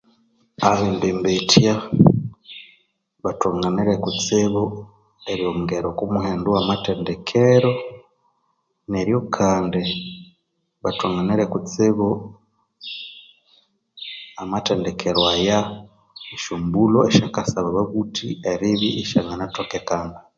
[0.69, 1.73] Abembembetya
[3.23, 4.63] bathonganire kutsibu
[5.31, 7.71] eryongera okwa muhendo owa amathendekero,
[8.91, 9.81] neryo kandi
[10.83, 12.07] bathonganire kutsibu
[14.41, 15.59] amathendekero aya
[16.35, 20.17] esyambulho esyabakasaba ababuthi eribya isyanganathokekana.